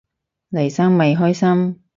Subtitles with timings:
[0.49, 1.83] 黎生咪開心